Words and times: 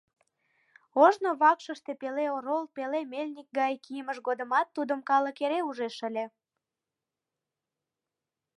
Ожно 1.03 1.29
вакшыште 1.41 1.91
пеле 2.01 2.25
орол, 2.35 2.63
пеле 2.75 3.01
мельник 3.11 3.47
гай 3.59 3.73
кийымыж 3.83 4.17
годымат 4.27 4.67
тудым 4.75 4.99
калык 5.09 5.37
эре 5.45 5.59
ужеш 5.69 5.95
ыле. 6.07 6.25